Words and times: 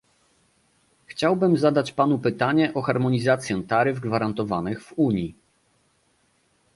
Chciałbym 1.05 1.57
zadać 1.57 1.91
Panu 1.91 2.19
pytanie 2.19 2.73
o 2.73 2.81
harmonizację 2.81 3.63
taryf 3.63 3.99
gwarantowanych 3.99 4.83
w 4.83 4.93
Unii 4.97 5.35